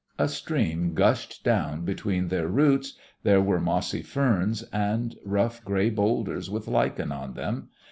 [0.17, 6.49] A stream gushed down between their roots, there were mossy ferns, and rough grey boulders
[6.49, 7.69] with lichen on them.